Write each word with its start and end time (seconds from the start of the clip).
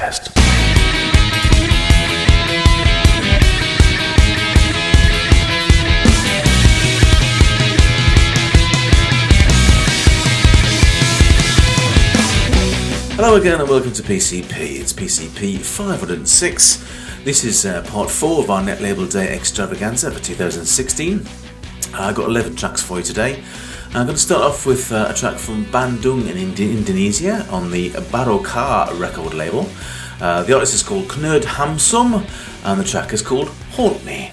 Podcast. 0.00 0.30
Hello 13.16 13.36
again 13.36 13.60
and 13.60 13.68
welcome 13.68 13.92
to 13.92 14.02
PCP. 14.02 14.80
It's 14.80 14.94
PCP 14.94 15.58
506. 15.58 17.22
This 17.24 17.44
is 17.44 17.66
uh, 17.66 17.82
part 17.82 18.10
4 18.10 18.42
of 18.42 18.50
our 18.50 18.62
Net 18.62 18.80
Label 18.80 19.06
Day 19.06 19.28
extravaganza 19.36 20.10
for 20.10 20.20
2016. 20.24 21.18
Uh, 21.18 21.98
I've 21.98 22.14
got 22.14 22.30
11 22.30 22.56
tracks 22.56 22.82
for 22.82 22.96
you 22.96 23.04
today. 23.04 23.42
I'm 23.92 24.06
going 24.06 24.14
to 24.14 24.22
start 24.22 24.42
off 24.42 24.66
with 24.66 24.92
uh, 24.92 25.08
a 25.10 25.14
track 25.14 25.36
from 25.36 25.64
Bandung 25.64 26.30
in 26.30 26.36
Ind- 26.36 26.60
Indonesia 26.60 27.44
on 27.50 27.72
the 27.72 27.90
Barokah 27.90 28.96
record 29.00 29.34
label. 29.34 29.68
Uh, 30.20 30.44
the 30.44 30.54
artist 30.54 30.74
is 30.74 30.82
called 30.84 31.08
Knurd 31.08 31.42
Hamsun 31.42 32.24
and 32.62 32.80
the 32.80 32.84
track 32.84 33.12
is 33.12 33.20
called 33.20 33.48
Haunt 33.72 34.04
Me. 34.04 34.30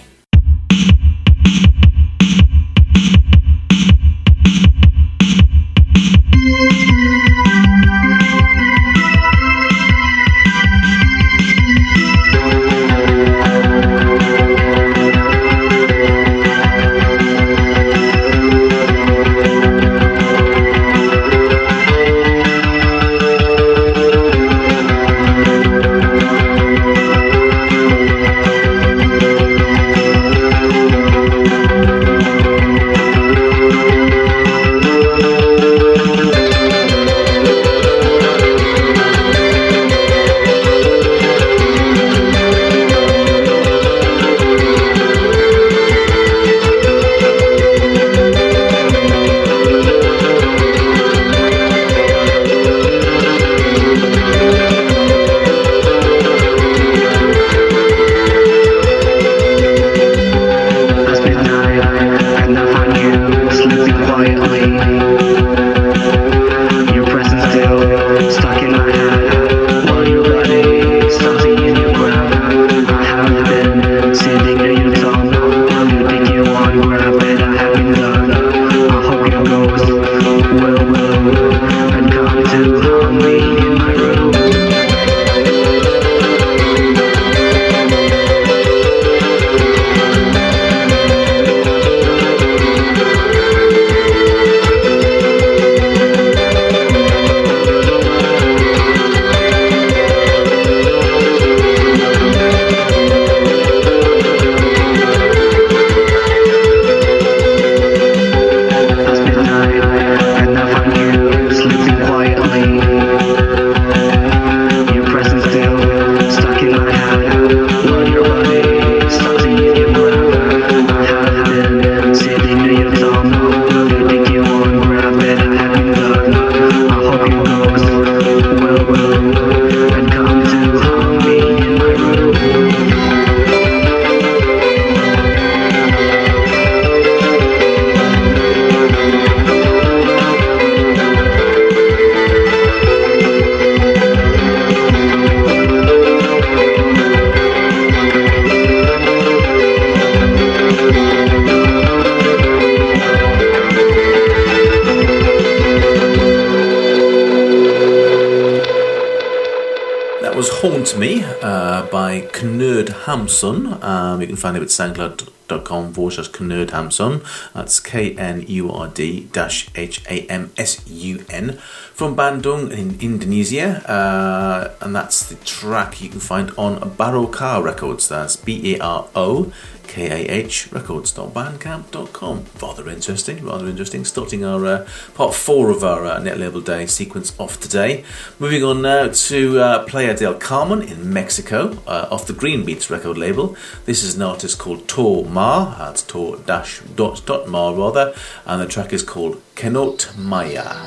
Can 164.38 164.54
find 164.54 164.58
it 164.58 164.62
at 164.62 164.70
soundcloud.com 164.70 165.94
forward 165.94 166.14
slash. 166.14 167.22
That's 167.54 167.80
K 167.80 168.16
N 168.16 168.44
U 168.48 168.72
R 168.72 168.88
D 168.88 169.28
dash 169.32 169.70
H 169.76 170.04
A 170.08 170.26
M 170.28 170.52
S 170.58 170.88
U 170.88 171.26
N 171.30 171.58
from 171.94 172.16
Bandung 172.16 172.72
in 172.72 173.00
Indonesia. 173.02 173.82
Uh, 173.90 174.74
and 174.82 174.96
that's 174.96 175.28
the 175.28 175.36
track 175.44 176.02
you 176.02 176.10
can 176.10 176.20
find 176.20 176.52
on 176.58 176.80
Barokah 176.98 177.64
Records. 177.64 178.08
That's 178.08 178.36
B 178.36 178.76
A 178.76 178.80
R 178.80 179.08
O 179.16 179.52
K 179.88 180.06
A 180.06 180.32
H 180.32 180.72
records.bandcamp.com. 180.72 182.46
Rather 182.88 182.96
interesting, 182.96 183.44
rather 183.44 183.68
interesting. 183.68 184.06
Starting 184.06 184.46
our 184.46 184.66
uh, 184.66 184.88
part 185.14 185.34
four 185.34 185.70
of 185.70 185.84
our 185.84 186.06
uh, 186.06 186.20
Net 186.20 186.38
Label 186.38 186.62
Day 186.62 186.86
sequence 186.86 187.38
off 187.38 187.60
today. 187.60 188.06
Moving 188.40 188.64
on 188.64 188.82
now 188.82 189.10
to 189.10 189.60
uh, 189.60 189.84
Playa 189.84 190.16
del 190.16 190.36
Carmen 190.36 190.82
in 190.82 191.12
Mexico, 191.12 191.78
uh, 191.86 192.08
off 192.10 192.28
the 192.28 192.32
Green 192.32 192.64
Beats 192.64 192.90
record 192.90 193.18
label. 193.18 193.58
This 193.84 194.04
is 194.04 194.16
an 194.16 194.22
artist 194.22 194.58
called 194.58 194.88
Tor 194.88 195.26
Ma, 195.26 195.76
that's 195.78 196.02
Tor 196.02 196.38
dash 196.38 196.80
dot 196.96 197.24
dot 197.26 197.50
Ma 197.50 197.72
rather, 197.72 198.16
and 198.46 198.62
the 198.62 198.68
track 198.68 198.94
is 198.94 199.04
called 199.04 199.42
Cenote 199.56 200.18
Maya. 200.18 200.87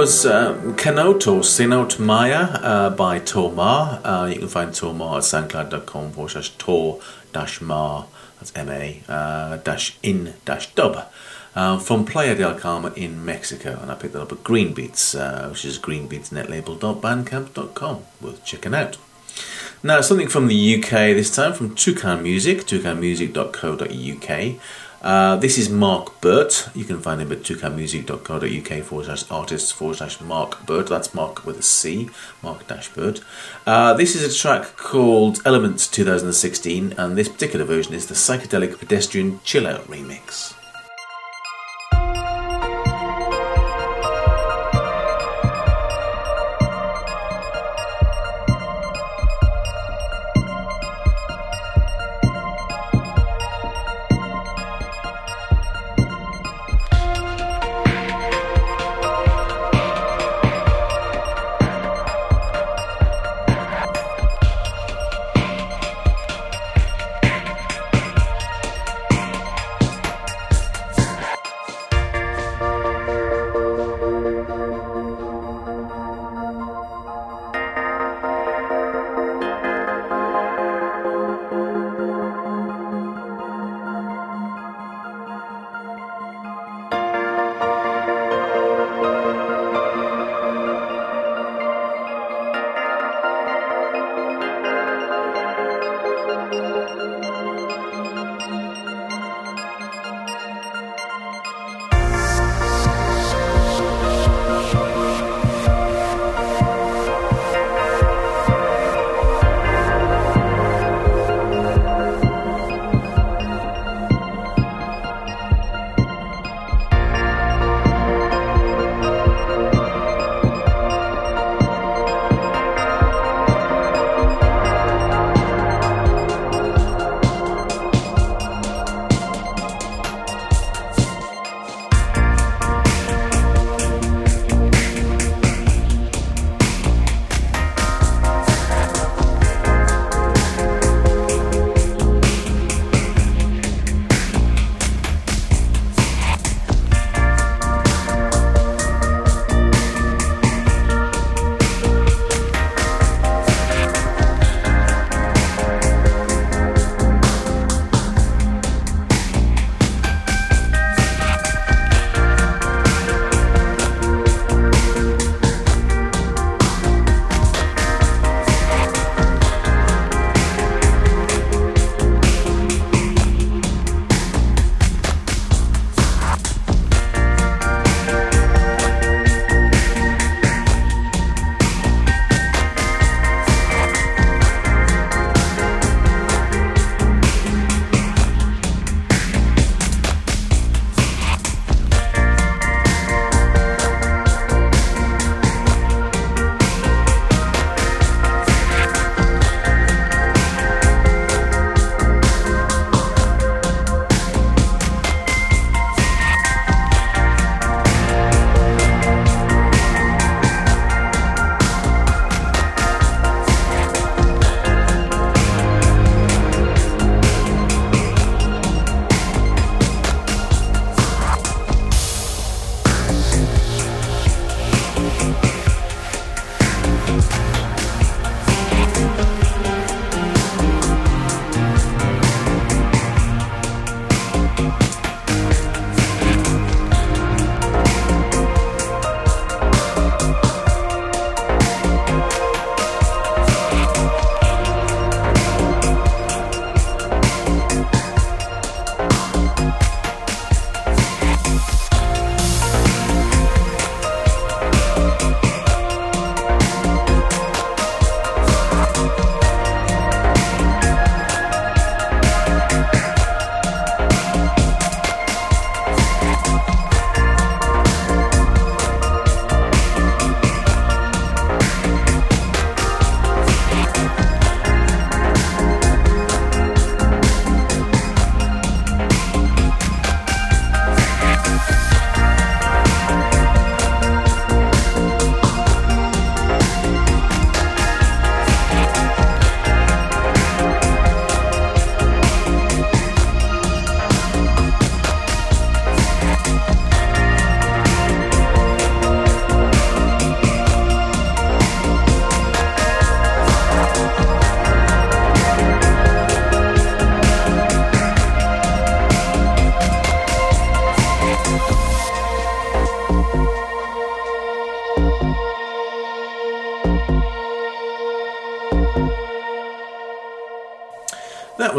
Was 0.00 0.24
um, 0.24 0.76
Cenote 0.76 1.28
or 1.28 1.42
Maya 2.02 2.38
uh, 2.38 2.88
by 2.88 3.20
Tormar. 3.20 4.00
Uh, 4.02 4.24
you 4.32 4.38
can 4.38 4.48
find 4.48 4.70
Tormar 4.70 5.18
at 5.18 5.24
soundcloud.com 5.24 6.12
forward 6.12 6.30
slash 6.30 6.56
tor 6.56 7.00
dash 7.34 7.60
mar, 7.60 8.06
that's 8.38 8.50
M 8.56 8.70
A, 8.70 9.02
uh, 9.10 9.58
dash 9.58 9.98
in 10.02 10.32
dash 10.46 10.74
dub. 10.74 11.06
Um, 11.54 11.80
from 11.80 12.06
Playa 12.06 12.34
del 12.34 12.54
Carmen 12.54 12.94
in 12.94 13.26
Mexico, 13.26 13.78
and 13.82 13.90
I 13.90 13.94
picked 13.94 14.14
that 14.14 14.22
up 14.22 14.32
at 14.32 14.42
Greenbeats, 14.42 15.20
uh, 15.20 15.50
which 15.50 15.66
is 15.66 15.78
greenbeatsnetlabel.bandcamp.com. 15.78 18.04
Worth 18.22 18.42
checking 18.42 18.74
out. 18.74 18.96
Now, 19.82 20.00
something 20.00 20.28
from 20.28 20.48
the 20.48 20.82
UK 20.82 20.90
this 21.14 21.36
time 21.36 21.52
from 21.52 21.74
Toucan 21.74 22.22
Music, 22.22 22.60
toucanmusic.co.uk. 22.60 24.60
Uh, 25.02 25.36
this 25.36 25.56
is 25.56 25.70
Marc 25.70 26.20
Burt. 26.20 26.68
You 26.74 26.84
can 26.84 27.00
find 27.00 27.22
him 27.22 27.32
at 27.32 27.38
toucanmusic.co.uk 27.38 28.84
forward 28.84 29.06
slash 29.06 29.30
artists 29.30 29.72
forward 29.72 29.96
slash 29.96 30.20
Marc 30.20 30.66
Burt. 30.66 30.88
That's 30.88 31.14
Mark 31.14 31.46
with 31.46 31.58
a 31.58 31.62
C, 31.62 32.10
Mark 32.42 32.66
Dash 32.66 32.90
Burt. 32.90 33.22
Uh, 33.66 33.94
this 33.94 34.14
is 34.14 34.22
a 34.22 34.38
track 34.38 34.76
called 34.76 35.40
Elements 35.46 35.88
2016, 35.88 36.94
and 36.98 37.16
this 37.16 37.28
particular 37.28 37.64
version 37.64 37.94
is 37.94 38.06
the 38.06 38.14
Psychedelic 38.14 38.78
Pedestrian 38.78 39.40
Chill 39.42 39.66
Out 39.66 39.86
remix. 39.86 40.59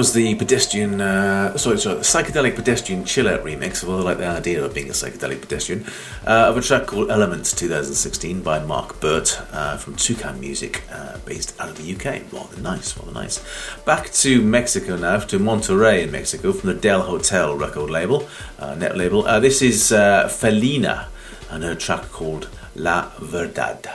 Was 0.02 0.14
the 0.14 0.34
pedestrian, 0.34 1.00
uh, 1.00 1.56
sorry, 1.60 1.78
sorry, 1.78 1.98
the 1.98 2.02
psychedelic 2.02 2.56
pedestrian 2.56 3.06
chill 3.06 3.28
out 3.28 3.44
remix, 3.44 3.84
although 3.84 4.00
I 4.00 4.02
like 4.02 4.18
the 4.18 4.26
idea 4.26 4.66
of 4.66 4.74
being 4.74 4.90
a 4.90 4.94
psychedelic 4.94 5.42
pedestrian, 5.42 5.86
uh, 6.26 6.50
of 6.50 6.58
a 6.58 6.62
track 6.62 6.88
called 6.88 7.12
Elements 7.12 7.54
2016 7.54 8.42
by 8.42 8.58
Marc 8.58 9.00
Burt 9.00 9.40
uh, 9.52 9.78
from 9.78 9.96
Toucan 9.96 10.40
Music, 10.40 10.82
uh, 10.92 11.20
based 11.20 11.54
out 11.62 11.70
of 11.70 11.78
the 11.78 11.94
UK. 11.94 12.24
Rather 12.34 12.60
nice, 12.60 12.98
rather 12.98 13.12
nice. 13.12 13.46
Back 13.86 14.10
to 14.14 14.42
Mexico 14.42 14.98
now, 14.98 15.20
to 15.20 15.38
Monterrey 15.38 16.02
in 16.02 16.10
Mexico, 16.12 16.52
from 16.52 16.74
the 16.74 16.82
Del 16.82 17.04
Hotel 17.04 17.56
record 17.56 17.92
label, 17.92 18.28
uh, 18.58 18.74
net 18.74 18.98
label. 18.98 19.28
Uh, 19.28 19.40
this 19.40 19.62
is 19.62 19.90
Felina 19.90 21.10
and 21.52 21.64
her 21.64 21.76
track 21.76 22.10
called 22.12 22.50
La 22.74 23.12
Verdad. 23.20 23.91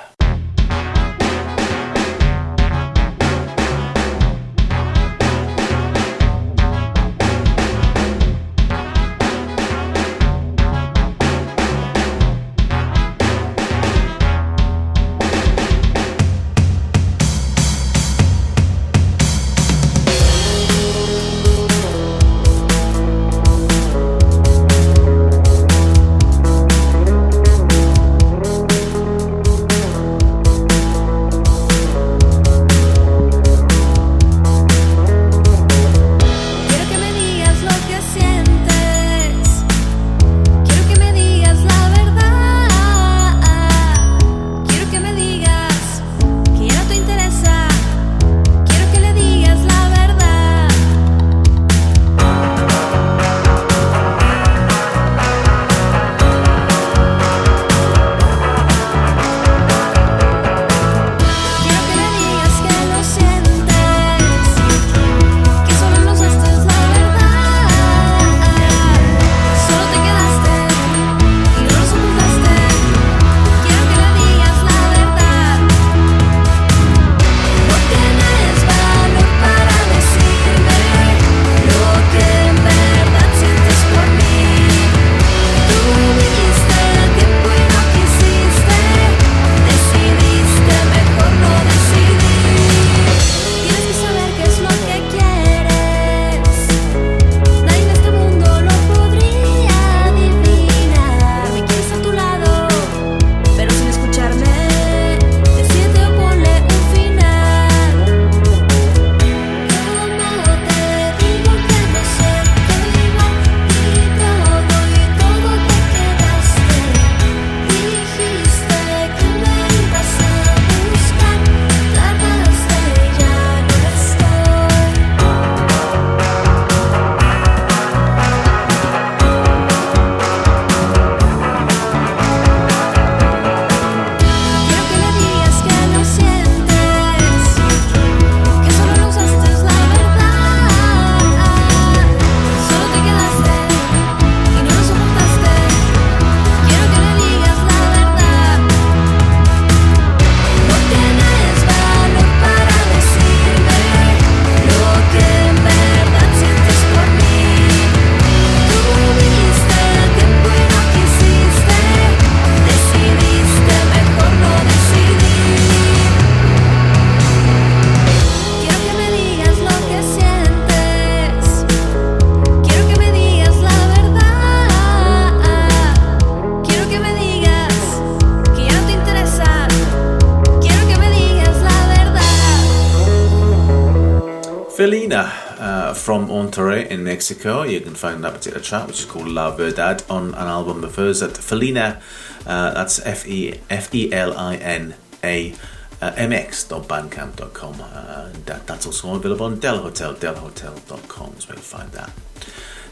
In 186.97 187.05
Mexico. 187.05 187.63
You 187.63 187.81
can 187.81 187.95
find 187.95 188.25
that 188.25 188.33
particular 188.33 188.63
track, 188.63 188.87
which 188.87 189.01
is 189.01 189.05
called 189.05 189.29
La 189.29 189.55
Verdad, 189.55 190.03
on 190.09 190.29
an 190.29 190.49
album 190.49 190.83
of 190.83 190.97
hers 190.97 191.23
at 191.23 191.37
Felina. 191.37 192.01
Uh, 192.47 192.73
that's 192.73 193.05
F 193.05 193.29
E 193.29 193.61
F 193.69 193.95
E 193.95 194.11
L 194.15 194.33
I 194.35 194.57
N 194.57 194.95
A. 195.23 195.53
Uh, 196.01 196.13
mx.bandcamp.com 196.13 197.81
uh, 197.81 198.31
that, 198.45 198.67
that's 198.67 198.87
also 198.87 199.15
available 199.15 199.47
on 199.47 199.59
Del 199.59 199.79
Hotel, 199.79 200.15
delhotel.com 200.15 201.35
is 201.39 201.49
where 201.49 201.57
you 201.57 201.63
find 201.63 201.91
that. 201.93 202.11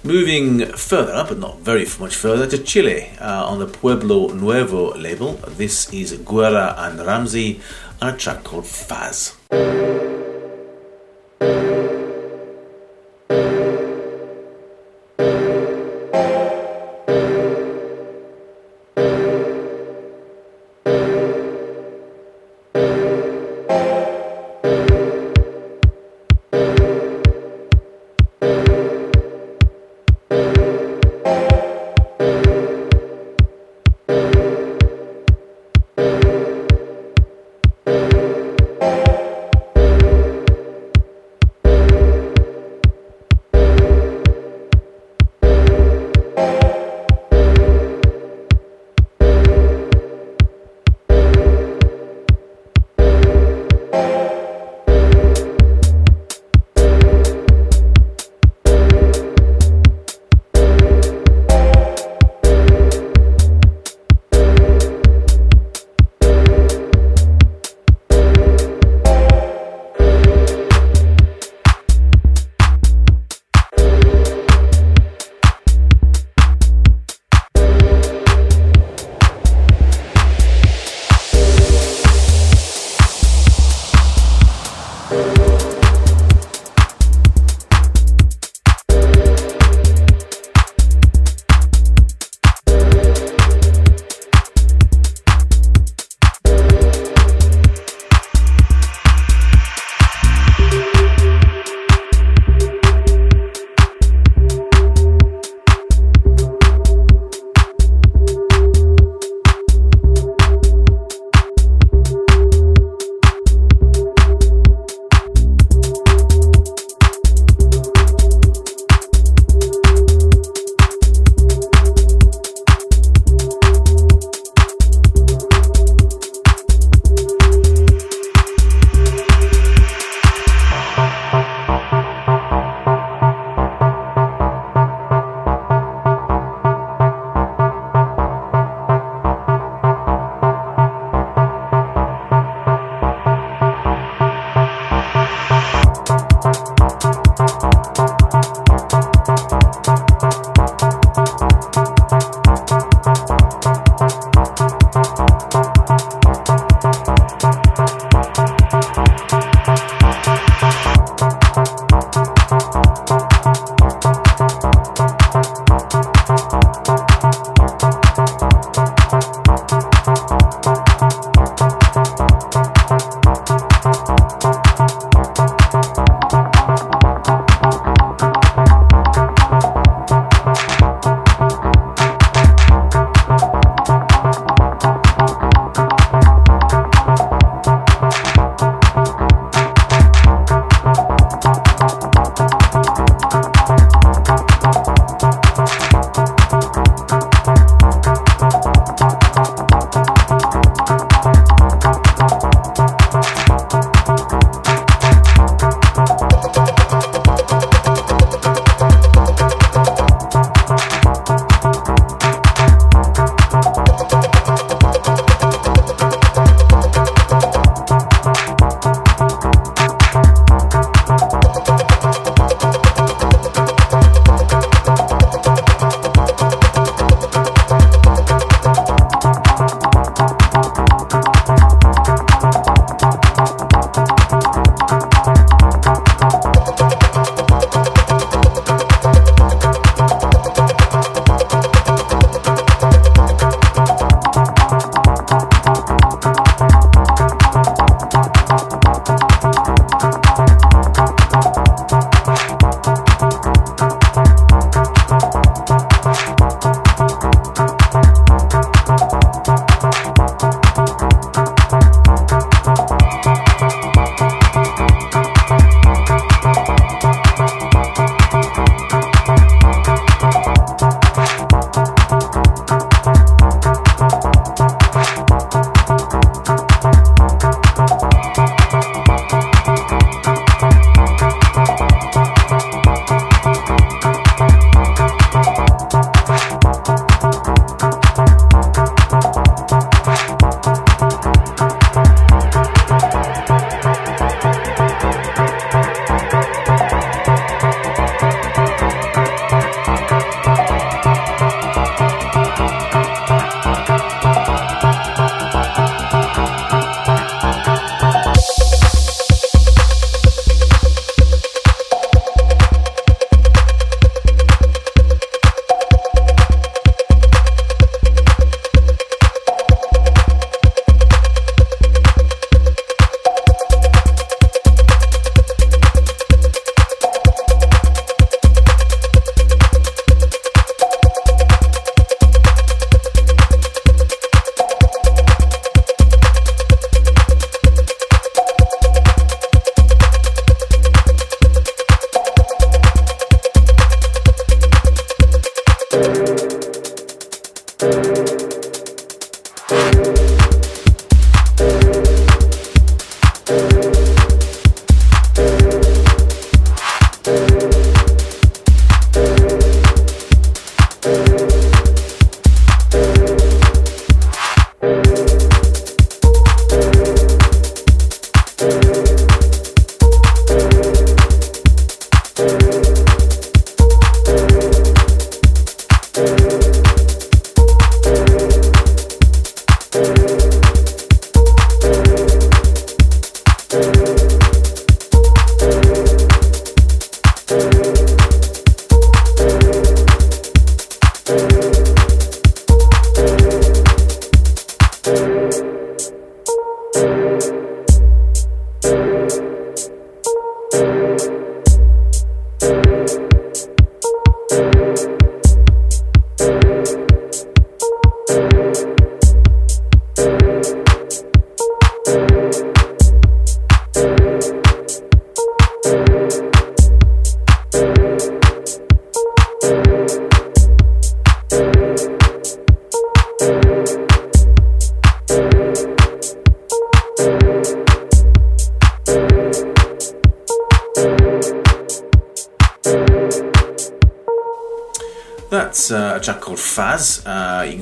Moving 0.03 0.67
further 0.67 1.13
up, 1.13 1.29
but 1.29 1.39
not 1.39 1.61
very 1.61 1.87
much 1.99 2.15
further, 2.15 2.47
to 2.47 2.59
Chile 2.59 3.11
uh, 3.21 3.47
on 3.47 3.59
the 3.59 3.67
Pueblo 3.67 4.29
Nuevo 4.35 4.95
label. 4.97 5.35
This 5.49 5.93
is 5.93 6.13
Guerra 6.13 6.75
and 6.79 6.99
Rammsy 6.99 7.61
on 8.03 8.15
a 8.15 8.17
track 8.17 8.45
called 8.45 8.65
Faz. 8.65 9.35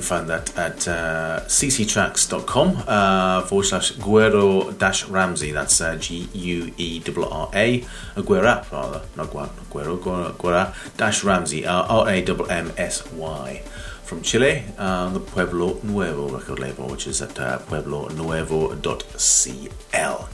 Can 0.02 0.18
find 0.18 0.26
that 0.30 0.58
at 0.58 0.88
uh, 0.88 1.42
cctracks.com 1.46 2.82
uh, 2.88 3.42
forward 3.42 3.62
slash 3.62 3.92
Guero 3.92 4.72
dash 4.72 5.04
Rammsy. 5.04 5.52
That's 5.52 5.80
uh, 5.80 5.94
G 5.94 6.28
U 6.32 6.74
E 6.76 7.00
R 7.06 7.24
R 7.30 7.48
A, 7.54 7.84
Guera, 8.16 8.68
rather, 8.72 9.02
not 9.16 9.28
Guan, 9.28 9.48
Guero, 9.70 9.96
Guera, 9.98 10.96
dash 10.96 11.22
Rammsy, 11.22 11.64
uh, 11.64 11.86
R 11.88 12.08
A 12.08 12.20
M 12.20 12.40
M 12.50 12.72
S 12.76 13.08
Y. 13.12 13.62
From 14.02 14.22
Chile, 14.22 14.64
uh, 14.76 15.08
the 15.10 15.20
Pueblo 15.20 15.78
Nuevo 15.84 16.28
record 16.30 16.58
label, 16.58 16.88
which 16.88 17.06
is 17.06 17.22
at 17.22 17.38
uh, 17.38 17.60
pueblonuevo.cl. 17.60 20.28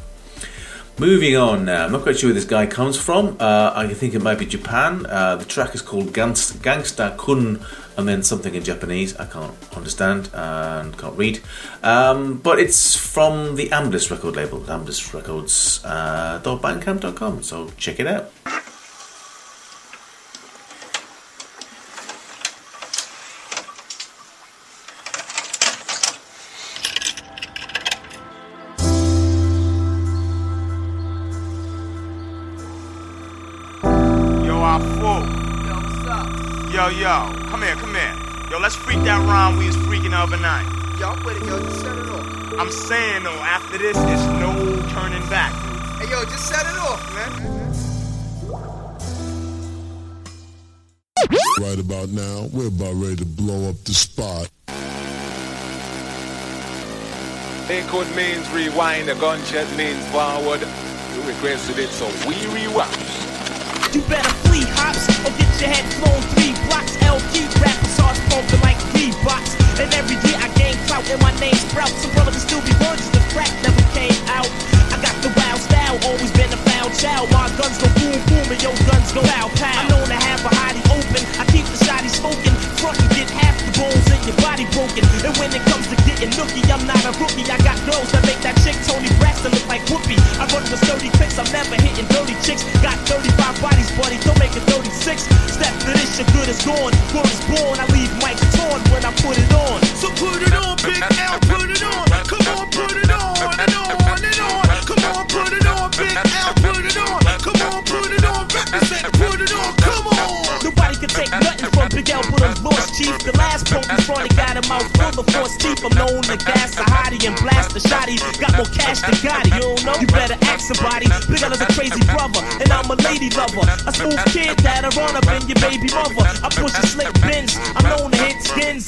Moving 0.98 1.36
on 1.36 1.66
now, 1.66 1.84
I'm 1.84 1.92
not 1.92 2.02
quite 2.02 2.18
sure 2.18 2.30
where 2.30 2.34
this 2.34 2.46
guy 2.46 2.64
comes 2.66 2.96
from. 2.98 3.36
Uh, 3.38 3.70
I 3.74 3.92
think 3.92 4.14
it 4.14 4.22
might 4.22 4.38
be 4.38 4.46
Japan. 4.46 5.04
Uh, 5.06 5.36
the 5.36 5.44
track 5.44 5.74
is 5.74 5.82
called 5.82 6.14
Gangsta 6.14 7.18
Kun 7.18 7.60
and 7.98 8.08
then 8.08 8.22
something 8.22 8.54
in 8.54 8.62
Japanese 8.62 9.14
I 9.16 9.26
can't 9.26 9.54
understand 9.76 10.30
and 10.32 10.96
can't 10.96 11.18
read. 11.18 11.40
Um, 11.82 12.38
but 12.38 12.58
it's 12.58 12.96
from 12.96 13.56
the 13.56 13.68
Amblis 13.68 14.10
record 14.10 14.36
label, 14.36 14.60
Amblis 14.60 15.12
Records, 15.12 15.84
uh, 15.84 16.38
so 17.42 17.70
check 17.76 18.00
it 18.00 18.06
out. 18.06 18.30
Was 40.28 40.36
freaking 40.36 40.36
the 40.36 40.42
night. 40.42 40.98
Yo, 40.98 41.08
I'm 41.08 41.24
with 41.24 41.36
it, 41.36 41.46
yo. 41.46 41.58
Just 41.60 41.80
set 41.80 41.96
it 41.96 42.08
off. 42.08 42.54
I'm 42.58 42.70
saying 42.70 43.22
though, 43.24 43.30
after 43.30 43.78
this, 43.78 43.96
there's 43.96 44.26
no 44.40 44.52
turning 44.90 45.28
back. 45.28 45.52
Hey, 46.00 46.10
yo, 46.10 46.24
just 46.24 46.48
set 46.48 46.66
it 46.66 46.78
off, 46.78 47.14
man. 47.14 47.32
Right 51.60 51.78
about 51.78 52.08
now, 52.10 52.48
we're 52.52 52.68
about 52.68 52.94
ready 52.94 53.16
to 53.16 53.26
blow 53.26 53.68
up 53.68 53.76
the 53.84 53.92
spot. 53.92 54.48
Liquid 57.68 58.16
means 58.16 58.48
rewind, 58.50 59.10
a 59.10 59.14
gunshot 59.16 59.76
means 59.76 60.06
forward. 60.08 60.60
You 60.60 61.22
requested 61.22 61.78
it, 61.78 61.90
so 61.90 62.06
we 62.26 62.36
rewind. 62.46 62.96
You 63.92 64.02
better 64.02 64.30
flee 64.46 64.64
hops 64.68 65.07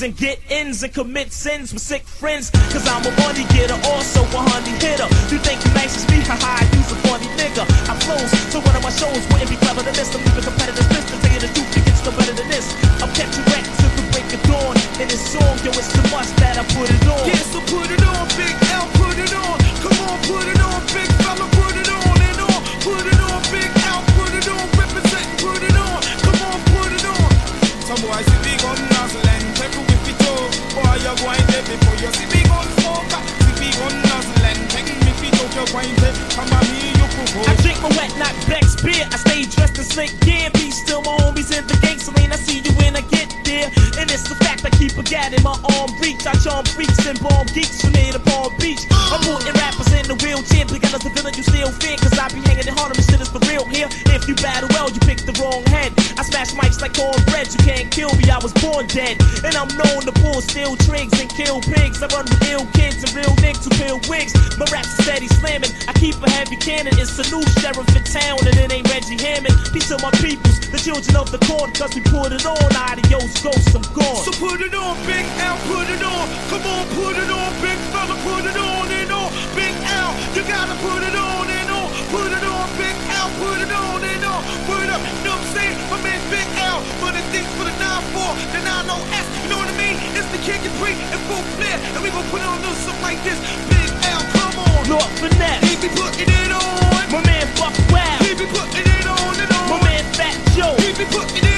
and 0.02 0.16
get 0.16 0.38
ends 0.48 0.82
and 0.82 0.92
commit 0.92 1.32
sins 1.32 1.72
with 1.72 1.82
sick 1.82 2.02
friends. 2.02 2.50
Cause 2.72 2.86
I'm 2.88 3.04
a 3.04 3.10
money 3.20 3.44
getter, 3.52 3.78
also 3.90 4.22
a 4.22 4.40
honey 4.48 4.70
hitter. 4.78 5.10
Battle 54.61 54.77
well, 54.77 54.90
you 54.92 55.01
pick 55.01 55.25
the 55.25 55.33
wrong 55.40 55.64
head. 55.73 55.92
I 56.18 56.23
smash 56.23 56.53
mics 56.53 56.81
like 56.81 56.92
cornbread. 56.92 57.49
You 57.49 57.61
can't 57.64 57.88
kill 57.90 58.12
me, 58.16 58.29
I 58.29 58.38
was 58.38 58.53
born 58.61 58.87
dead. 58.87 59.16
And 59.44 59.57
I'm 59.57 59.68
known 59.73 60.05
to 60.05 60.12
pull 60.20 60.40
steel 60.40 60.77
trigs 60.85 61.16
and 61.20 61.29
kill 61.33 61.61
pigs. 61.61 62.03
I 62.03 62.09
run 62.12 62.29
with 62.29 62.44
ill 62.53 62.66
kids 62.77 63.01
and 63.01 63.12
real 63.16 63.33
niggas 63.40 63.64
who 63.64 63.73
peel 63.81 63.99
wigs. 64.09 64.37
My 64.59 64.66
raps 64.68 64.92
steady 65.01 65.29
slamming. 65.29 65.73
I 65.88 65.92
keep 65.96 66.16
a 66.20 66.29
heavy 66.31 66.57
cannon. 66.57 66.92
It's 67.01 67.16
a 67.16 67.25
new 67.33 67.44
sheriff 67.61 67.88
in 67.96 68.05
town, 68.05 68.37
and 68.44 68.57
it 68.57 68.73
ain't 68.73 68.88
Reggie 68.92 69.16
Hammond. 69.16 69.57
Peace 69.73 69.88
to 69.88 69.96
my 70.05 70.12
peoples, 70.20 70.61
the 70.68 70.79
children 70.79 71.16
of 71.16 71.31
the 71.33 71.40
corn, 71.49 71.73
cause 71.73 71.94
we 71.94 72.03
put 72.05 72.33
it 72.33 72.44
on. 72.44 72.61
Adios, 72.77 73.33
ghosts, 73.40 73.73
I'm 73.73 73.85
gone. 73.96 74.23
So 74.29 74.33
put 74.37 74.61
it 74.61 74.75
on, 74.75 74.96
Big 75.09 75.25
L, 75.40 75.57
put 75.73 75.88
it 75.88 76.03
on. 76.05 76.25
Come 76.53 76.64
on, 76.68 76.85
put 76.92 77.16
it 77.16 77.31
on, 77.33 77.51
big 77.64 77.79
fella, 77.94 78.16
put 78.27 78.44
it 78.44 78.59
on 78.61 78.92
and 78.92 79.12
on. 79.12 79.29
Big 79.57 79.73
L, 79.88 80.11
you 80.37 80.42
gotta 80.44 80.77
put 80.85 81.01
it 81.01 81.16
on 81.16 81.49
and 81.49 81.70
on. 81.70 81.88
Put 82.12 82.29
it 82.29 82.44
on, 82.44 82.68
Big 82.77 82.99
L, 83.20 83.28
put 83.37 83.61
it 83.61 83.68
on 83.72 84.00
and 84.00 84.24
on. 84.24 84.40
Put 84.64 84.80
it 84.80 84.90
up, 84.90 85.00
you 85.04 85.24
know 85.28 85.37
what 85.37 85.44
I'm 85.44 85.52
saying? 85.52 85.76
My 85.92 85.98
man 86.00 86.20
Big 86.33 86.48
L, 86.56 86.80
for 87.00 87.12
the 87.12 87.20
things 87.33 87.48
for 87.59 87.64
the 87.68 87.74
9-4, 87.76 88.33
the 88.56 88.61
9-0-S, 88.64 89.26
you 89.44 89.48
know 89.52 89.59
what 89.61 89.68
I 89.68 89.76
mean? 89.76 89.96
It's 90.16 90.28
the 90.33 90.40
kick 90.40 90.62
and 90.64 90.72
three 90.80 90.96
and 90.96 91.20
full 91.28 91.44
flare, 91.61 91.76
and 91.94 92.00
we 92.00 92.09
gon' 92.09 92.24
put 92.33 92.40
on 92.40 92.56
a 92.56 92.61
little 92.64 92.80
something 92.80 93.04
like 93.04 93.20
this. 93.20 93.37
Big 93.68 93.90
L, 94.09 94.22
come 94.33 94.56
on. 94.64 94.80
Lord 94.88 95.11
Finesse, 95.20 95.61
He 95.68 95.74
be 95.85 95.90
putting 95.92 96.30
it 96.33 96.52
on. 96.52 97.04
my 97.12 97.20
man 97.28 97.44
Buck 97.61 97.76
Wild, 97.92 98.24
He 98.24 98.33
be 98.33 98.46
putting 98.48 98.88
it 98.88 99.06
on 99.06 99.35
and 99.37 99.52
on. 99.52 99.66
my 99.68 99.78
man 99.85 100.04
Fat 100.16 100.37
Joe, 100.56 100.72
He 100.80 100.96
be 100.96 101.04
putting 101.12 101.44
it 101.44 101.49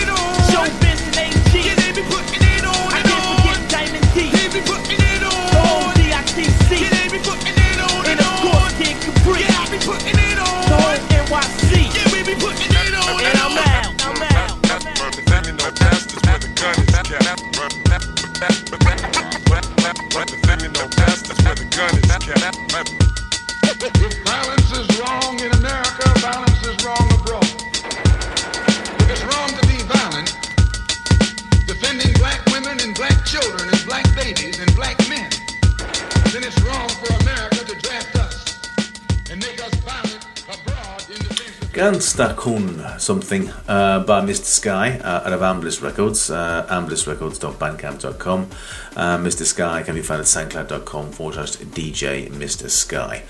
Something 42.01 43.51
uh, 43.69 44.01
by 44.01 44.21
Mr. 44.21 44.45
Sky 44.45 44.99
uh, 44.99 45.23
out 45.27 45.33
of 45.33 45.41
Amblis 45.41 45.83
Records, 45.83 46.31
uh, 46.31 46.67
amblisrecords.bandcamp.com. 46.71 48.51
Uh, 48.97 49.19
Mr. 49.19 49.45
Sky 49.45 49.83
can 49.83 49.95
be 49.95 50.03
found 50.03 50.21
at 50.21 50.27
soundcloud.com 50.27 51.13
forward 51.13 51.35
slash 51.35 51.57
DJ 51.57 52.29
Mr. 52.31 52.71
Sky. 52.71 53.23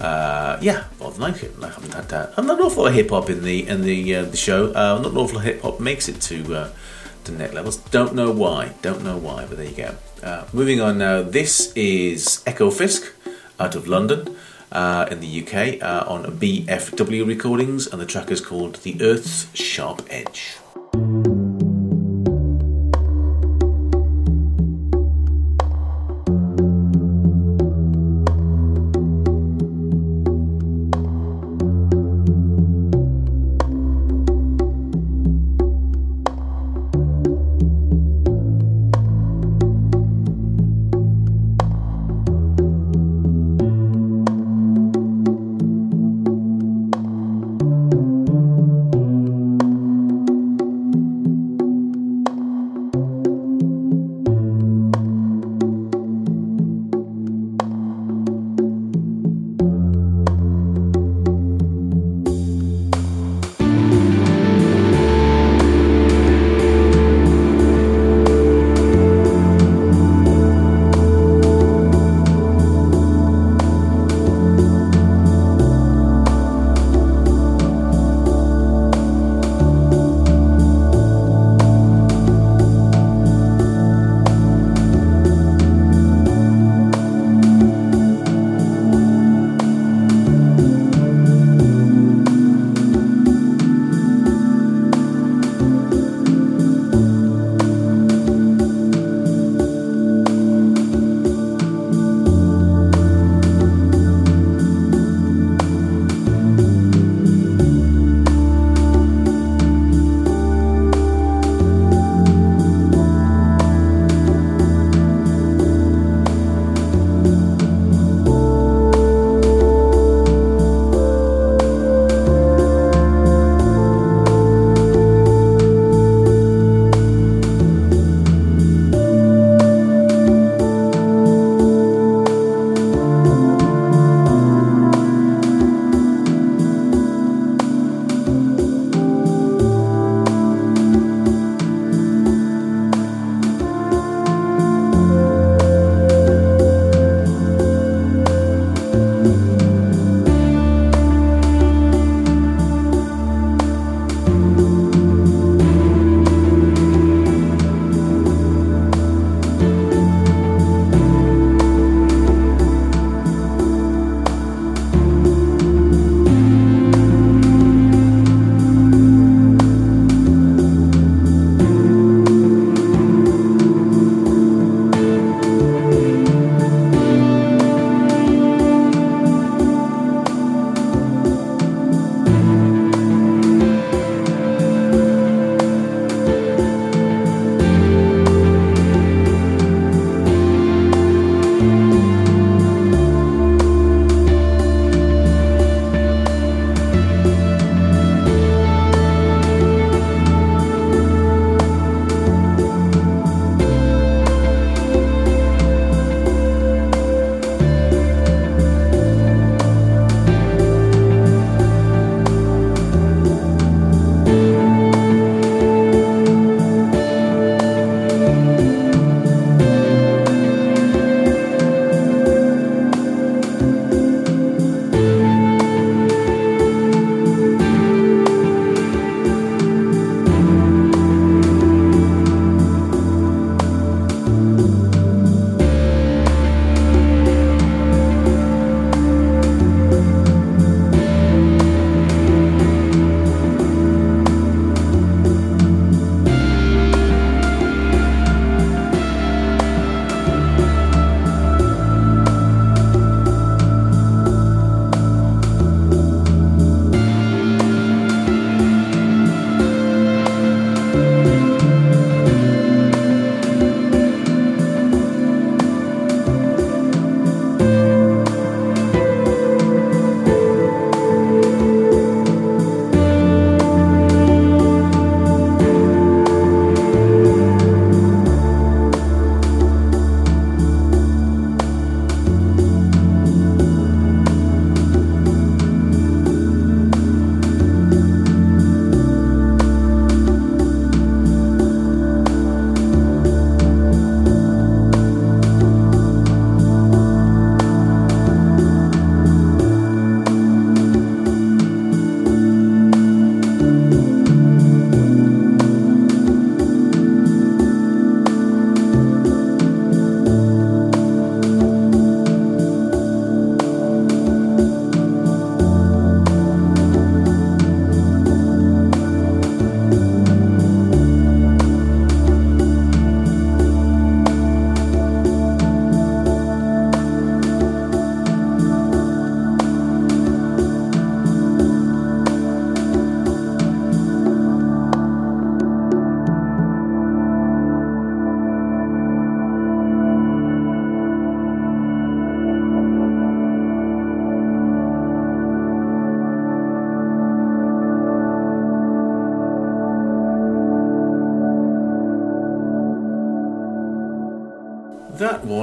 Uh, 0.00 0.58
yeah, 0.60 0.84
well, 0.98 1.10
like 1.18 1.42
it. 1.42 1.54
I 1.62 1.68
haven't 1.68 1.94
had 1.94 2.08
that. 2.08 2.34
I'm 2.36 2.46
Not 2.46 2.58
an 2.58 2.66
awful 2.66 2.84
lot 2.84 2.90
of 2.90 2.94
hip 2.94 3.10
hop 3.10 3.30
in 3.30 3.42
the 3.42 3.66
in 3.66 3.82
the 3.82 4.14
uh, 4.14 4.24
the 4.24 4.36
show. 4.36 4.68
Uh, 4.68 5.00
not 5.02 5.12
an 5.12 5.16
awful 5.16 5.38
lot 5.38 5.46
of 5.48 5.54
hip 5.54 5.62
hop 5.62 5.80
makes 5.80 6.08
it 6.08 6.20
to 6.22 6.54
uh, 6.54 6.70
to 7.24 7.32
net 7.32 7.52
labels. 7.52 7.76
Don't 7.76 8.14
know 8.14 8.30
why. 8.30 8.74
Don't 8.80 9.02
know 9.02 9.16
why. 9.16 9.44
But 9.44 9.58
there 9.58 9.66
you 9.66 9.76
go. 9.76 9.94
Uh, 10.22 10.44
moving 10.52 10.80
on 10.80 10.98
now. 10.98 11.22
This 11.22 11.72
is 11.74 12.42
Eko 12.46 12.72
Fisk 12.72 13.12
out 13.58 13.74
of 13.74 13.88
London 13.88 14.36
uh, 14.72 15.06
in 15.10 15.20
the 15.20 15.42
UK 15.42 15.82
uh, 15.82 16.04
on 16.06 16.24
BFW 16.38 17.26
recordings, 17.26 17.86
and 17.86 18.00
the 18.00 18.06
track 18.06 18.30
is 18.30 18.40
called 18.40 18.76
"The 18.76 19.00
Earth's 19.00 19.46
Sharp 19.54 20.02
Edge." 20.10 20.56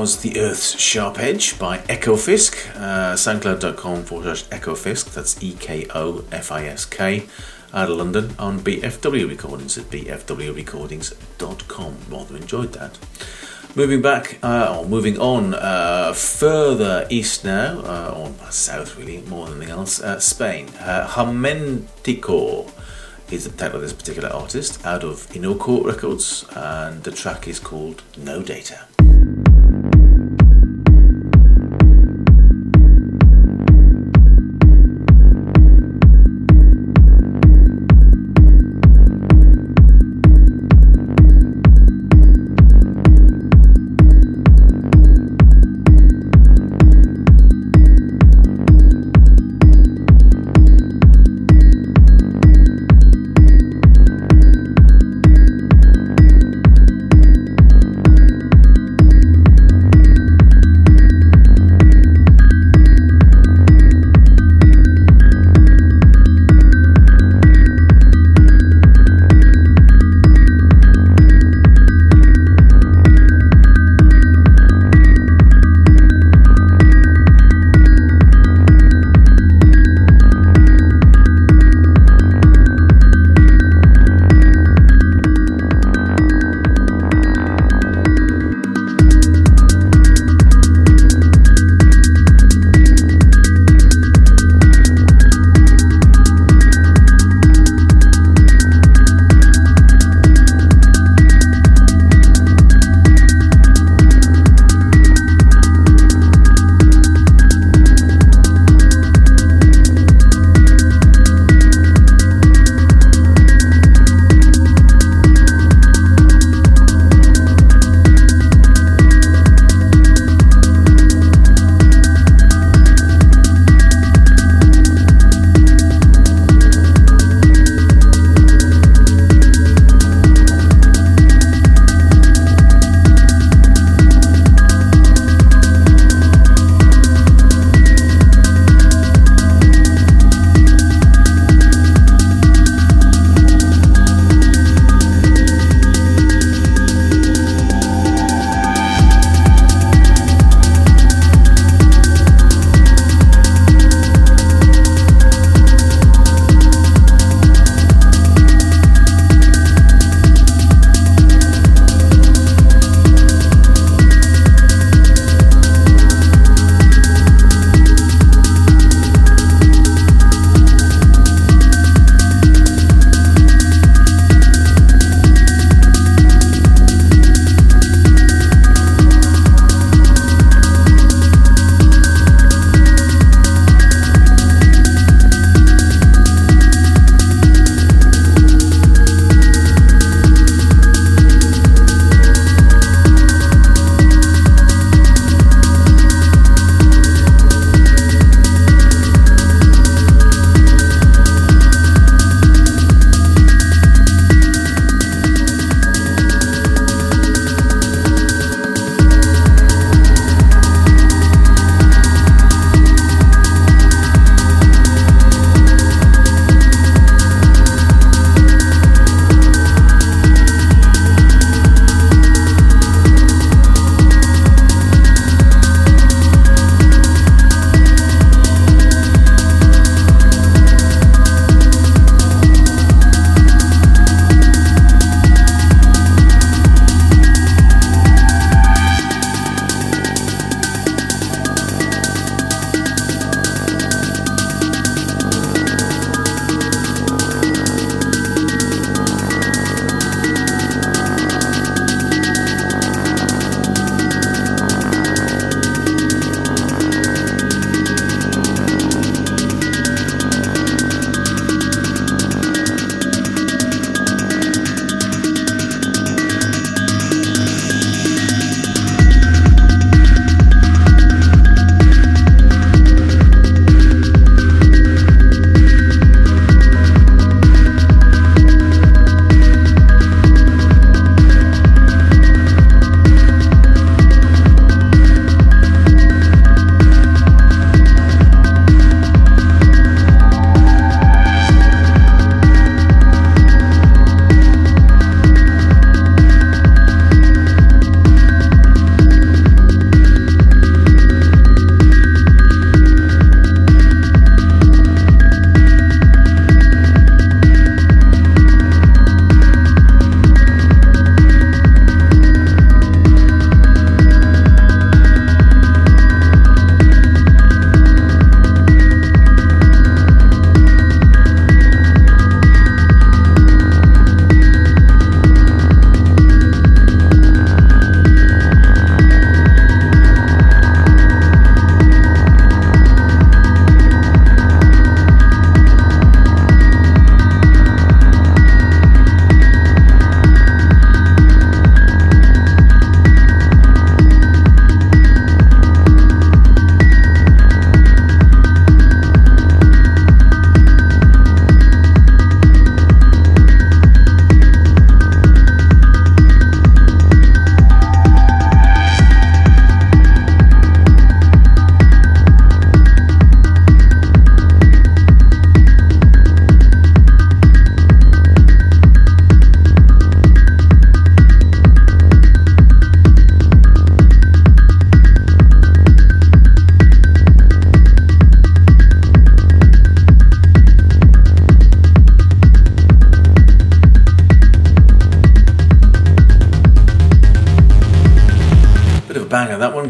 Was 0.06 0.22
The 0.22 0.38
Earth's 0.39 0.80
Sharp 0.80 1.18
Edge 1.18 1.58
by 1.58 1.80
Eko 1.80 2.16
Fisk. 2.16 2.56
Uh, 2.76 3.16
SoundCloud.com 3.16 4.03
forward 4.03 4.38
slash 4.38 4.43
Eko 4.49 4.78
Fisk. 4.78 5.14
That's 5.14 5.41
E 5.41 5.56
K 5.60 5.88
O 5.95 6.24
F 6.32 6.51
I 6.51 6.68
S 6.68 6.86
K. 6.86 7.26
Out 7.74 7.89
of 7.89 7.97
London 7.97 8.36
on 8.38 8.60
BFW 8.60 9.28
Recordings 9.28 9.80
at 9.80 9.86
bfwrecordings.com. 9.86 11.97
Rather 12.08 12.38
enjoyed 12.38 12.74
that. 12.74 12.99
Moving 13.74 14.03
back, 14.03 14.38
uh, 14.43 14.78
or 14.78 14.88
moving 14.88 15.20
on 15.20 15.56
uh, 15.56 16.14
further 16.14 17.08
east 17.10 17.43
now, 17.43 17.80
uh, 17.80 18.14
or 18.16 18.32
south 18.51 18.95
really, 18.97 19.22
more 19.22 19.47
than 19.47 19.58
anything 19.58 19.74
else, 19.74 19.99
uh, 19.99 20.20
Spain. 20.20 20.70
Uh, 20.80 21.08
Harmentico 21.08 22.72
is 23.32 23.45
the 23.45 23.58
title 23.58 23.78
of 23.78 23.82
this 23.82 23.93
particular 23.93 24.30
artist 24.30 24.86
out 24.86 25.03
of 25.03 25.28
Inoquo 25.30 25.84
Records, 25.84 26.45
and 26.56 27.01
the 27.01 27.12
track 27.12 27.47
is 27.47 27.60
called 27.60 28.03
No 28.20 28.43
Data. 28.43 28.86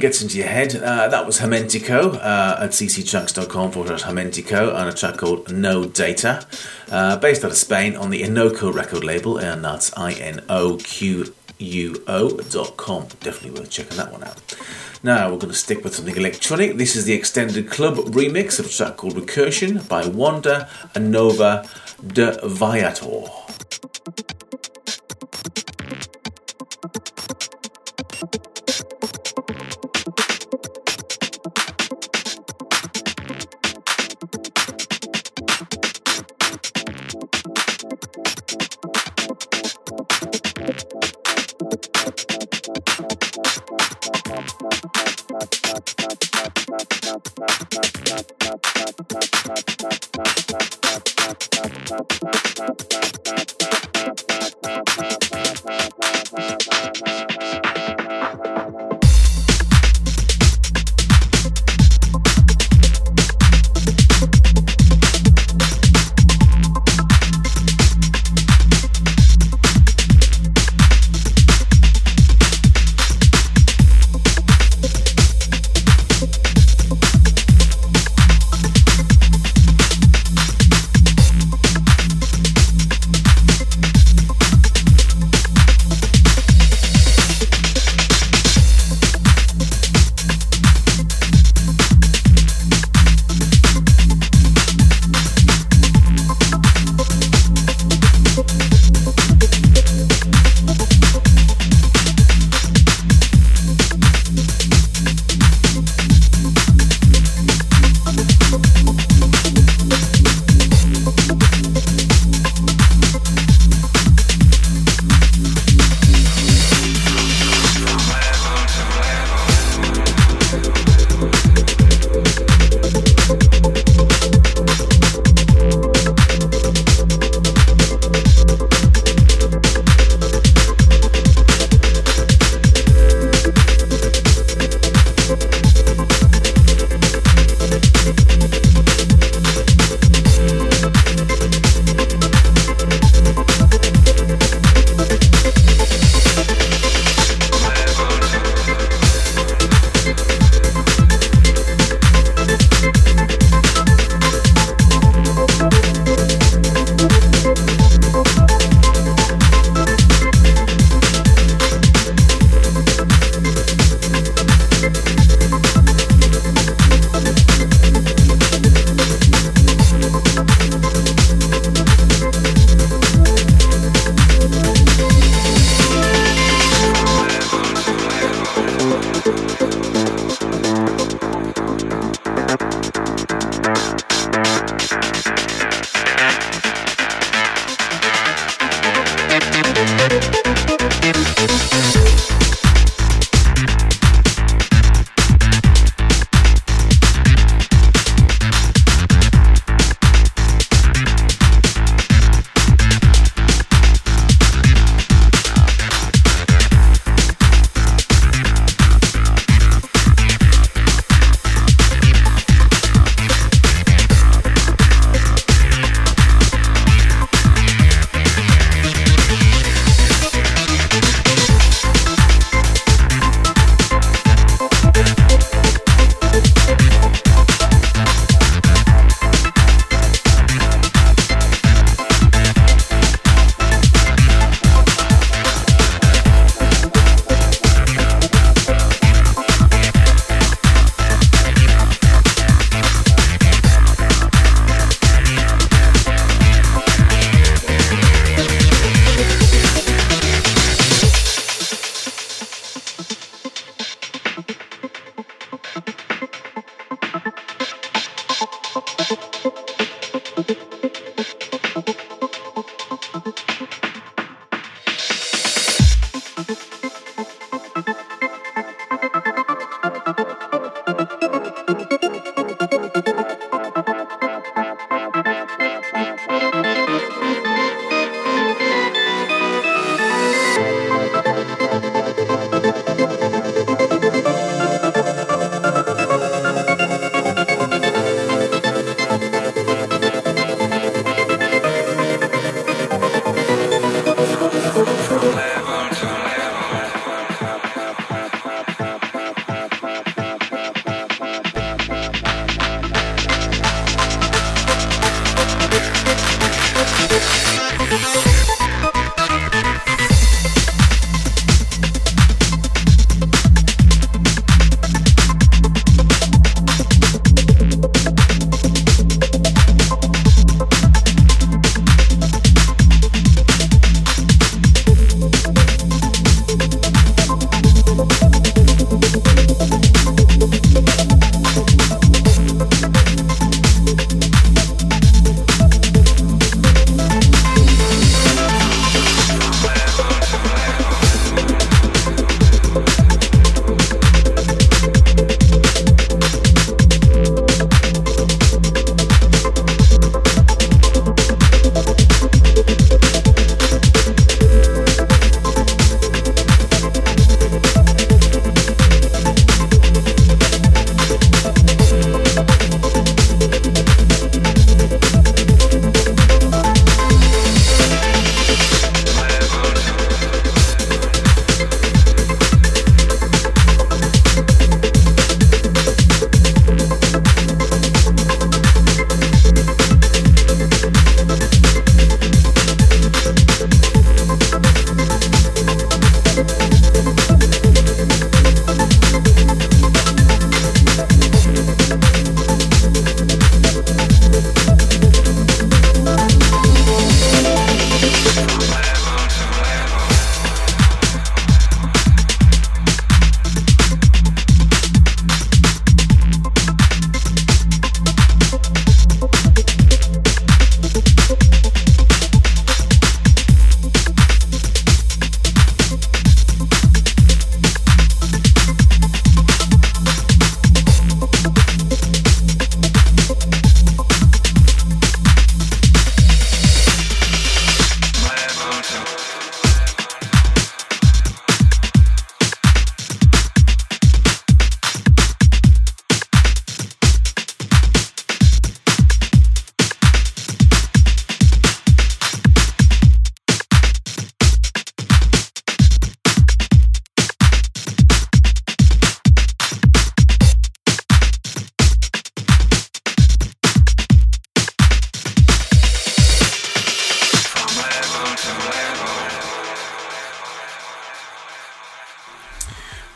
Gets 0.05 0.21
into 0.21 0.37
your 0.37 0.45
head. 0.45 0.75
Uh, 0.75 1.07
that 1.07 1.25
was 1.25 1.39
Hermentico 1.39 2.13
uh, 2.13 2.57
at 2.59 2.69
cctracks.com 2.69 3.71
forward 3.71 3.87
slash 3.87 4.03
Hermentico 4.03 4.79
and 4.79 4.87
a 4.87 4.93
track 4.93 5.17
called 5.17 5.51
No 5.51 5.85
Data, 5.85 6.45
uh, 6.91 7.17
based 7.17 7.43
out 7.43 7.49
of 7.49 7.57
Spain 7.57 7.95
on 7.95 8.11
the 8.11 8.21
Inoquo 8.21 8.71
record 8.71 9.03
label, 9.03 9.39
and 9.39 9.65
that's 9.65 9.91
I 9.97 10.11
N 10.11 10.41
O 10.47 10.77
Q 10.77 11.33
U 11.57 12.03
O 12.07 12.37
dot 12.37 12.77
com. 12.77 13.07
Definitely 13.21 13.59
worth 13.59 13.71
checking 13.71 13.97
that 13.97 14.11
one 14.11 14.23
out. 14.23 14.55
Now 15.01 15.31
we're 15.31 15.39
going 15.39 15.51
to 15.51 15.57
stick 15.57 15.83
with 15.83 15.95
something 15.95 16.15
electronic. 16.15 16.77
This 16.77 16.95
is 16.95 17.05
the 17.05 17.13
extended 17.13 17.71
club 17.71 17.95
remix 17.95 18.59
of 18.59 18.67
a 18.67 18.69
track 18.69 18.97
called 18.97 19.15
Recursion 19.15 19.89
by 19.89 20.05
Wanda 20.05 20.69
and 20.93 21.09
Nova 21.09 21.67
deViator. 22.03 24.34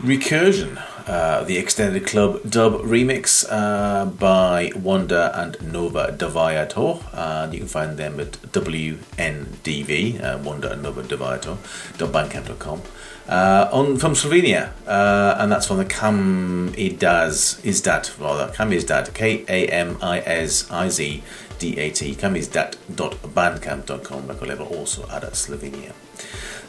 Recursion, 0.09 0.81
uh, 1.05 1.43
the 1.43 1.59
extended 1.59 2.07
club 2.07 2.41
dub 2.49 2.81
remix 2.81 3.45
uh, 3.47 4.05
by 4.05 4.71
Wanda 4.75 5.31
and 5.39 5.55
Nova 5.71 6.15
deViator. 6.17 7.03
And 7.13 7.53
you 7.53 7.59
can 7.59 7.67
find 7.67 7.95
them 7.95 8.19
at 8.19 8.31
WNDV, 8.51 10.23
uh, 10.23 10.39
Wanda 10.39 10.71
and 10.71 10.81
Nova 10.81 11.03
deViator, 11.03 11.57
.bandcamp.com. 11.99 12.81
Uh, 13.27 13.69
on 13.71 13.97
from 13.97 14.13
Slovenia, 14.13 14.71
uh, 14.87 15.35
and 15.37 15.51
that's 15.51 15.67
from 15.67 15.77
the 15.77 15.85
Kam 15.85 16.73
Idaz 16.73 17.61
Izdat, 17.61 18.19
rather 18.19 18.51
Kamizdat, 18.51 19.13
K 19.13 19.45
A 19.47 19.67
M 19.67 19.99
I 20.01 20.21
S 20.21 20.71
I 20.71 20.89
Z 20.89 21.21
D 21.59 21.77
A 21.77 21.91
T, 21.91 22.15
kamizdat.bandcamp.com, 22.15 24.27
record 24.27 24.49
label 24.49 24.65
also 24.65 25.03
of 25.03 25.33
Slovenia. 25.33 25.93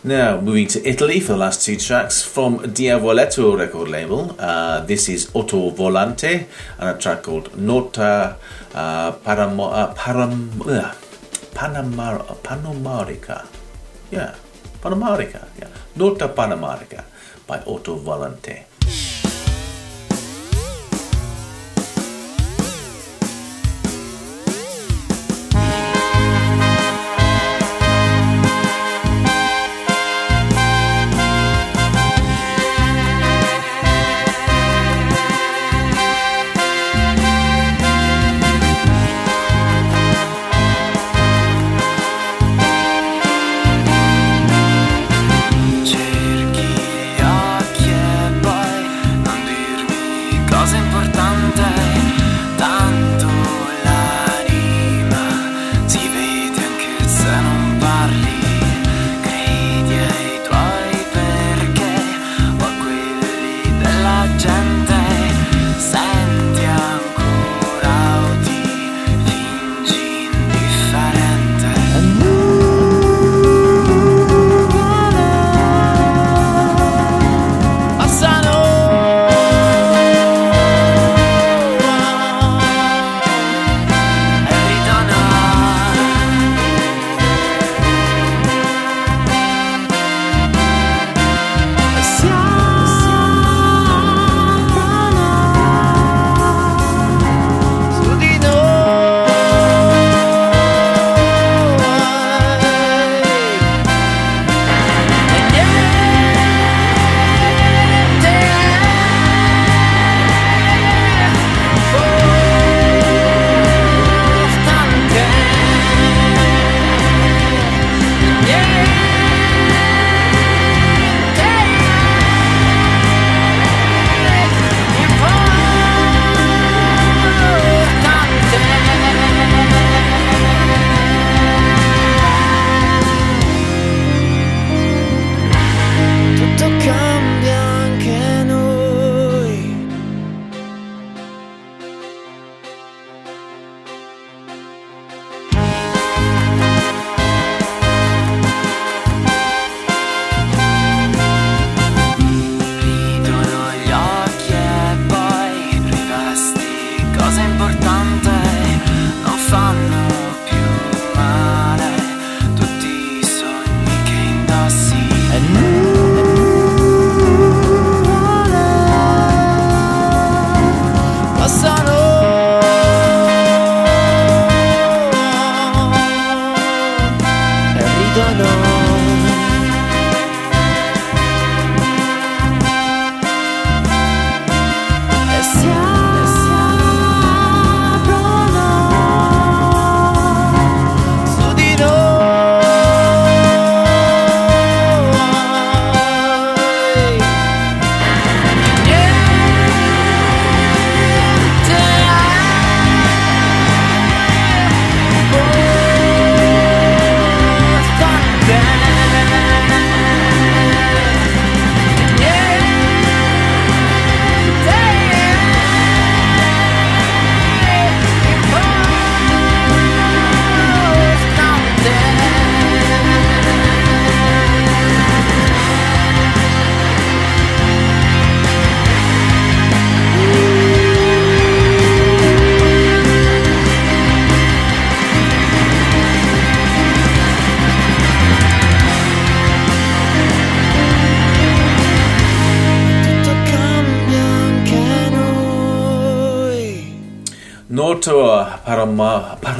Now, 0.02 0.40
moving 0.40 0.66
to 0.68 0.88
Italy 0.88 1.20
for 1.20 1.32
the 1.32 1.38
last 1.38 1.64
two 1.64 1.76
tracks 1.76 2.22
from 2.22 2.58
Diavoletto 2.60 3.58
record 3.58 3.88
label. 3.88 4.34
Uh, 4.38 4.80
this 4.86 5.08
is 5.10 5.26
Ottovolante 5.32 6.46
and 6.78 6.88
a 6.88 6.98
track 6.98 7.22
called 7.24 7.54
Nota 7.58 8.36
uh, 8.74 9.12
Paramo- 9.12 9.70
uh, 9.72 9.94
Param- 9.94 10.66
uh, 10.66 10.94
Panamar-. 11.54 12.24
Yeah, 14.10 14.34
Panomarica. 14.80 15.46
Yeah, 15.58 15.68
Nota 15.96 16.28
Panomarica 16.28 17.04
by 17.46 17.58
Ottovolante. 17.58 18.64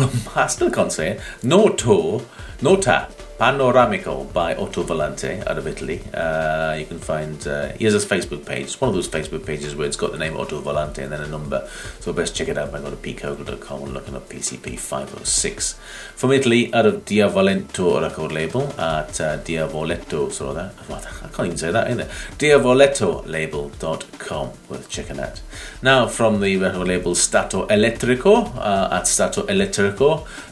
I 0.37 0.47
still 0.47 0.71
can't 0.71 0.93
say 0.93 1.13
it. 1.13 1.21
Noto 1.43 2.23
Nota 2.63 3.09
Panoramico 3.41 4.31
by 4.35 4.53
Ottovolante 4.55 5.47
out 5.47 5.57
of 5.57 5.67
Italy. 5.67 6.03
Uh, 6.13 6.77
you 6.79 6.85
can 6.85 6.99
find, 6.99 7.49
uh, 7.49 7.73
he 7.73 7.87
has 7.87 7.95
a 7.95 8.07
Facebook 8.07 8.45
page. 8.45 8.65
It's 8.65 8.79
one 8.79 8.91
of 8.91 8.95
those 8.95 9.09
Facebook 9.09 9.47
pages 9.47 9.75
where 9.75 9.87
it's 9.87 9.97
got 9.97 10.13
the 10.13 10.19
name 10.19 10.35
Ottovolante 10.35 10.99
and 10.99 11.11
then 11.11 11.23
a 11.23 11.27
number. 11.27 11.67
So 12.01 12.13
best 12.13 12.37
check 12.37 12.49
it 12.49 12.59
out 12.59 12.71
by 12.71 12.81
going 12.81 12.95
to 12.95 12.99
pcogle.com 12.99 13.85
and 13.85 13.95
looking 13.95 14.15
up 14.15 14.29
PCP 14.29 14.79
506. 14.79 15.73
From 16.17 16.33
Italy, 16.33 16.71
out 16.75 16.85
of 16.85 17.07
Diavolento 17.07 18.03
record 18.03 18.31
label 18.31 18.65
at 18.79 19.19
uh, 19.19 19.39
Diavoletto, 19.39 20.31
so 20.31 20.53
that, 20.53 20.75
I 20.91 21.29
can't 21.29 21.47
even 21.47 21.57
say 21.57 21.73
that, 21.73 21.91
either. 21.91 22.05
Diavoletto 22.37 23.27
label.com. 23.27 24.53
Worth 24.69 24.91
checking 24.91 25.19
out. 25.19 25.41
Now, 25.81 26.09
from 26.09 26.43
the 26.43 26.59
record 26.59 26.87
label 26.87 27.15
Stato 27.15 27.67
Elettrico 27.69 28.55
uh, 28.57 28.91
at 28.93 29.07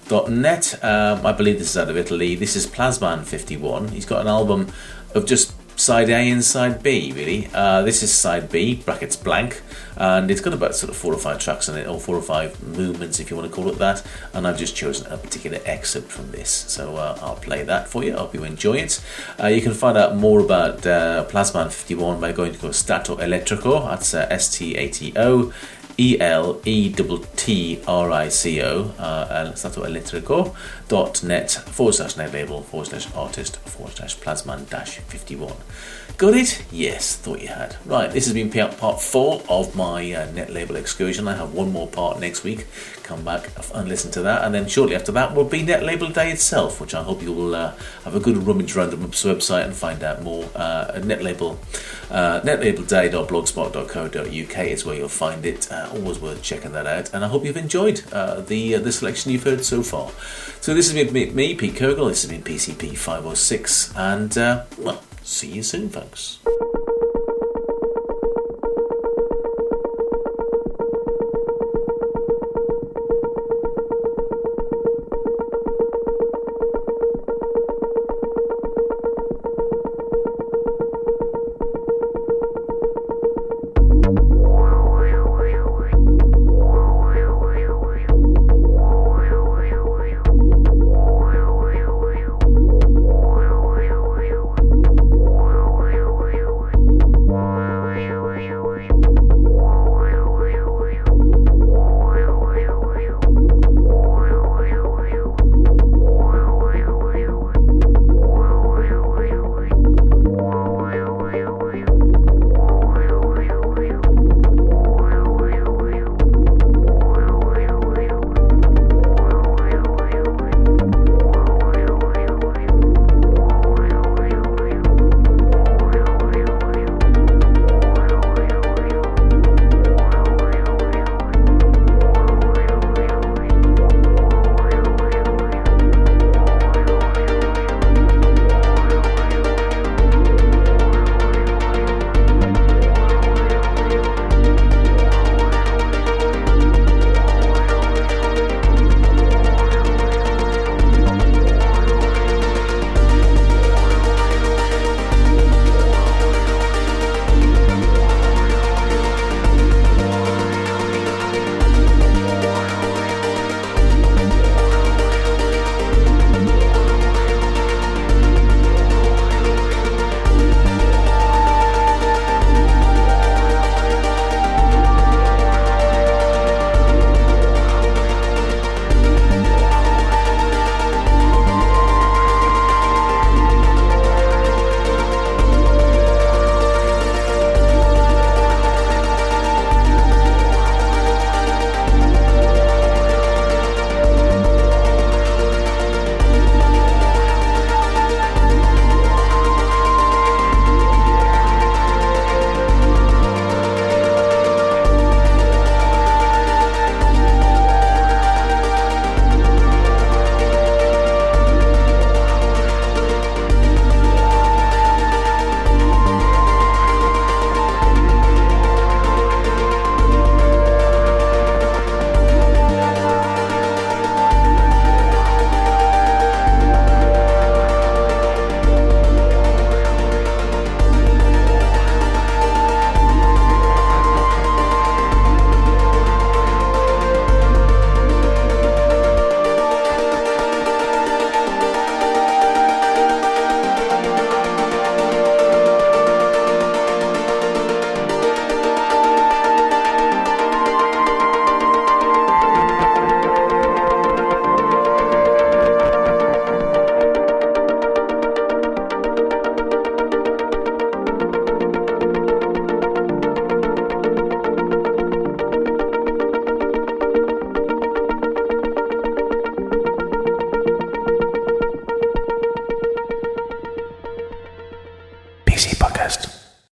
statoelettrico.net. 0.08 0.84
Um, 0.84 1.26
I 1.26 1.32
believe 1.32 1.58
this 1.58 1.70
is 1.70 1.76
out 1.76 1.88
of 1.88 1.96
Italy. 1.96 2.34
This 2.34 2.56
is 2.56 2.66
Plasman 2.66 3.24
51. 3.24 3.88
He's 3.88 4.06
got 4.06 4.20
an 4.20 4.26
album 4.26 4.72
of 5.14 5.26
just 5.26 5.54
side 5.78 6.10
A 6.10 6.30
and 6.30 6.44
side 6.44 6.82
B, 6.82 7.12
really. 7.12 7.48
Uh, 7.54 7.82
this 7.82 8.02
is 8.02 8.12
side 8.12 8.50
B, 8.50 8.76
brackets 8.84 9.14
blank, 9.14 9.62
and 9.96 10.28
it's 10.30 10.40
got 10.40 10.52
about 10.52 10.74
sort 10.74 10.90
of 10.90 10.96
four 10.96 11.14
or 11.14 11.18
five 11.18 11.38
tracks 11.38 11.68
on 11.68 11.78
it, 11.78 11.86
or 11.86 12.00
four 12.00 12.16
or 12.16 12.22
five 12.22 12.60
movements, 12.62 13.20
if 13.20 13.30
you 13.30 13.36
want 13.36 13.48
to 13.48 13.54
call 13.54 13.68
it 13.68 13.78
that. 13.78 14.04
And 14.34 14.46
I've 14.46 14.58
just 14.58 14.74
chosen 14.74 15.10
a 15.12 15.16
particular 15.16 15.60
excerpt 15.64 16.10
from 16.10 16.32
this, 16.32 16.50
so 16.50 16.96
uh, 16.96 17.16
I'll 17.22 17.36
play 17.36 17.62
that 17.62 17.88
for 17.88 18.02
you. 18.02 18.14
I 18.14 18.18
hope 18.18 18.34
you 18.34 18.42
enjoy 18.42 18.78
it. 18.78 19.00
Uh, 19.40 19.46
you 19.46 19.62
can 19.62 19.72
find 19.72 19.96
out 19.96 20.16
more 20.16 20.40
about 20.40 20.84
uh, 20.84 21.24
Plasman 21.28 21.66
51 21.66 22.20
by 22.20 22.32
going 22.32 22.54
to 22.54 22.72
Stato 22.72 23.16
Elettrico. 23.16 23.88
That's 23.88 24.14
uh, 24.14 24.26
S 24.30 24.56
T 24.56 24.74
A 24.76 24.88
T 24.88 25.12
O. 25.16 25.52
E 26.00 26.16
L 26.20 26.60
E 26.64 26.94
T 27.34 27.80
R 27.86 28.12
I 28.12 28.28
C 28.28 28.62
O, 28.62 28.82
uh, 28.98 29.54
Stato 29.54 29.82
Elettrico 29.82 30.54
dot 30.86 31.24
net 31.24 31.50
forward 31.50 31.94
slash 31.94 32.16
net 32.16 32.32
label 32.32 32.62
forward 32.62 32.86
slash 32.86 33.12
artist 33.14 33.56
forward 33.56 33.96
slash 33.96 34.16
plasman 34.18 34.68
dash 34.70 34.98
51. 34.98 35.52
Got 36.18 36.34
it? 36.34 36.62
Yes, 36.72 37.16
thought 37.16 37.40
you 37.40 37.46
had. 37.46 37.76
Right, 37.86 38.10
this 38.10 38.24
has 38.24 38.34
been 38.34 38.50
part 38.50 39.00
four 39.00 39.40
of 39.48 39.76
my 39.76 40.12
uh, 40.12 40.28
net 40.32 40.50
label 40.50 40.74
excursion. 40.74 41.28
I 41.28 41.36
have 41.36 41.54
one 41.54 41.70
more 41.70 41.86
part 41.86 42.18
next 42.18 42.42
week. 42.42 42.66
Come 43.04 43.24
back 43.24 43.48
and 43.72 43.88
listen 43.88 44.10
to 44.10 44.22
that, 44.22 44.42
and 44.42 44.52
then 44.52 44.66
shortly 44.66 44.96
after 44.96 45.12
that 45.12 45.36
will 45.36 45.44
be 45.44 45.62
Net 45.62 45.84
Label 45.84 46.08
Day 46.08 46.32
itself, 46.32 46.80
which 46.80 46.92
I 46.92 47.04
hope 47.04 47.22
you 47.22 47.32
will 47.32 47.54
uh, 47.54 47.72
have 48.02 48.16
a 48.16 48.20
good 48.20 48.36
rummage 48.36 48.76
around 48.76 48.90
the 48.90 48.96
website 48.96 49.64
and 49.64 49.76
find 49.76 50.02
out 50.02 50.22
more. 50.22 50.50
Uh, 50.56 50.90
at 50.96 51.04
Net 51.04 51.22
Label, 51.22 51.60
uh, 52.10 52.40
netlabelday.blogspot.co.uk 52.40 54.58
is 54.66 54.84
where 54.84 54.96
you'll 54.96 55.08
find 55.08 55.46
it. 55.46 55.70
Uh, 55.70 55.88
always 55.92 56.18
worth 56.18 56.42
checking 56.42 56.72
that 56.72 56.88
out, 56.88 57.14
and 57.14 57.24
I 57.24 57.28
hope 57.28 57.44
you've 57.44 57.56
enjoyed 57.56 58.02
uh, 58.12 58.40
the 58.40 58.74
uh, 58.74 58.80
the 58.80 58.90
selection 58.90 59.30
you've 59.30 59.44
heard 59.44 59.64
so 59.64 59.84
far. 59.84 60.10
So 60.60 60.74
this 60.74 60.92
has 60.92 61.12
been 61.12 61.34
me, 61.34 61.54
Pete 61.54 61.76
Cogle. 61.76 62.08
This 62.08 62.22
has 62.22 62.30
been 62.32 62.42
PCP 62.42 62.98
506, 62.98 63.94
and 63.96 64.34
well, 64.78 65.00
see 65.28 65.48
you 65.48 65.62
soon, 65.62 65.90
folks. 65.90 66.38